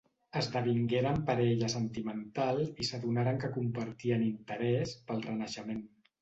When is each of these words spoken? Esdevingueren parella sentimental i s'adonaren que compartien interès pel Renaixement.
Esdevingueren 0.39 1.19
parella 1.27 1.69
sentimental 1.73 2.61
i 2.63 2.87
s'adonaren 2.89 3.37
que 3.45 3.53
compartien 3.59 4.25
interès 4.31 4.97
pel 5.13 5.23
Renaixement. 5.29 5.87